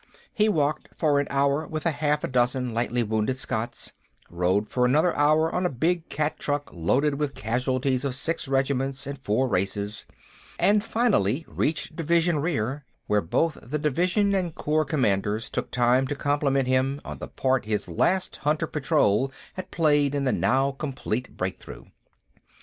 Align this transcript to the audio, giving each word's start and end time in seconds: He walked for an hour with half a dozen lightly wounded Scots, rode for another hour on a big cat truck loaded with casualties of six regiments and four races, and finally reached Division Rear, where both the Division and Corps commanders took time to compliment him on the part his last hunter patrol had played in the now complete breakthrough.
He 0.33 0.49
walked 0.49 0.89
for 0.95 1.19
an 1.19 1.27
hour 1.29 1.67
with 1.67 1.83
half 1.83 2.23
a 2.23 2.27
dozen 2.27 2.73
lightly 2.73 3.03
wounded 3.03 3.37
Scots, 3.37 3.93
rode 4.31 4.67
for 4.67 4.83
another 4.83 5.15
hour 5.15 5.53
on 5.53 5.63
a 5.63 5.69
big 5.69 6.09
cat 6.09 6.39
truck 6.39 6.73
loaded 6.73 7.19
with 7.19 7.35
casualties 7.35 8.03
of 8.03 8.15
six 8.15 8.47
regiments 8.47 9.05
and 9.05 9.15
four 9.15 9.47
races, 9.47 10.07
and 10.57 10.83
finally 10.83 11.45
reached 11.47 11.95
Division 11.95 12.39
Rear, 12.39 12.83
where 13.05 13.21
both 13.21 13.59
the 13.61 13.77
Division 13.77 14.33
and 14.33 14.55
Corps 14.55 14.85
commanders 14.85 15.51
took 15.51 15.69
time 15.69 16.07
to 16.07 16.15
compliment 16.15 16.67
him 16.67 16.99
on 17.05 17.19
the 17.19 17.27
part 17.27 17.65
his 17.65 17.87
last 17.87 18.37
hunter 18.37 18.65
patrol 18.65 19.31
had 19.53 19.69
played 19.69 20.15
in 20.15 20.23
the 20.23 20.33
now 20.33 20.71
complete 20.71 21.37
breakthrough. 21.37 21.83